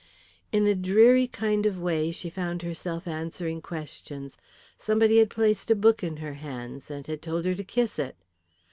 In 0.51 0.65
a 0.65 0.73
dreary 0.73 1.27
kind 1.27 1.67
of 1.67 1.79
way 1.79 2.09
she 2.09 2.31
found 2.31 2.63
herself 2.63 3.05
answering 3.05 3.61
questions. 3.61 4.35
Somebody 4.75 5.19
had 5.19 5.29
placed 5.29 5.69
a 5.69 5.75
book 5.75 6.03
in 6.03 6.17
her 6.17 6.33
hands 6.33 6.89
and 6.89 7.05
had 7.05 7.21
told 7.21 7.45
her 7.45 7.53
to 7.53 7.63
kiss 7.63 7.99
it. 7.99 8.15